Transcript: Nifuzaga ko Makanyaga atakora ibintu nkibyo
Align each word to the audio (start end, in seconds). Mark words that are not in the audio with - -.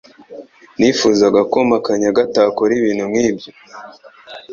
Nifuzaga 0.79 1.41
ko 1.51 1.57
Makanyaga 1.71 2.19
atakora 2.27 2.71
ibintu 2.79 3.05
nkibyo 3.11 3.51